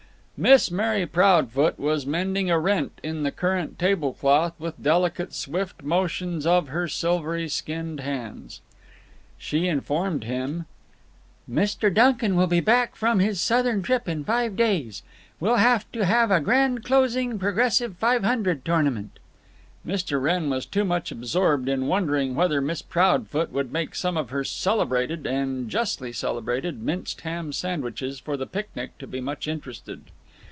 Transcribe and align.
Miss 0.43 0.71
Mary 0.71 1.05
Proudfoot 1.05 1.77
was 1.77 2.07
mending 2.07 2.49
a 2.49 2.57
rent 2.57 2.93
in 3.03 3.21
the 3.21 3.29
current 3.29 3.77
table 3.77 4.13
cloth 4.13 4.53
with 4.59 4.81
delicate 4.81 5.35
swift 5.35 5.83
motions 5.83 6.47
of 6.47 6.69
her 6.69 6.87
silvery 6.87 7.47
skinned 7.47 7.99
hands. 7.99 8.59
She 9.37 9.67
informed 9.67 10.23
him: 10.23 10.65
"Mr. 11.47 11.93
Duncan 11.93 12.35
will 12.35 12.47
be 12.47 12.59
back 12.59 12.95
from 12.95 13.19
his 13.19 13.39
Southern 13.39 13.83
trip 13.83 14.09
in 14.09 14.23
five 14.23 14.55
days. 14.55 15.03
We'll 15.39 15.57
have 15.57 15.85
to 15.91 16.05
have 16.05 16.31
a 16.31 16.39
grand 16.41 16.83
closing 16.83 17.37
progressive 17.37 17.97
Five 17.97 18.23
Hundred 18.23 18.65
tournament." 18.65 19.19
Mr. 19.85 20.19
Wrenn 20.19 20.49
was 20.49 20.65
too 20.65 20.83
much 20.83 21.11
absorbed 21.11 21.69
in 21.69 21.85
wondering 21.85 22.33
whether 22.33 22.61
Miss 22.61 22.81
Proudfoot 22.81 23.51
would 23.51 23.71
make 23.71 23.93
some 23.93 24.17
of 24.17 24.31
her 24.31 24.43
celebrated—and 24.43 25.69
justly 25.69 26.11
celebrated—minced 26.11 27.21
ham 27.21 27.53
sandwiches 27.53 28.19
for 28.19 28.35
the 28.35 28.47
picnic 28.47 28.97
to 28.97 29.05
be 29.05 29.21
much 29.21 29.47
interested. 29.47 30.05